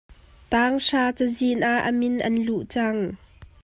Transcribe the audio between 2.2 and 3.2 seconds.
an luh cang.